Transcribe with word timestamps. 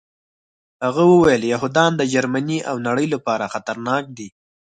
هغه 0.85 1.03
وویل 1.13 1.43
یهودان 1.53 1.91
د 1.95 2.01
جرمني 2.13 2.59
او 2.69 2.75
نړۍ 2.87 3.07
لپاره 3.13 3.51
خطرناک 3.53 4.03
دي 4.17 4.27